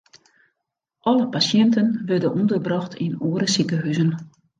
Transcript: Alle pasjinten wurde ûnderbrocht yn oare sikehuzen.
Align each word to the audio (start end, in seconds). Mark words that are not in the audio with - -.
Alle 1.09 1.25
pasjinten 1.35 1.87
wurde 2.07 2.29
ûnderbrocht 2.39 2.93
yn 3.05 3.13
oare 3.29 3.47
sikehuzen. 3.57 4.11